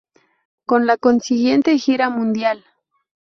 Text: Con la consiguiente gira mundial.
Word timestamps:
Con 0.65 0.87
la 0.87 0.97
consiguiente 0.97 1.77
gira 1.77 2.09
mundial. 2.09 2.65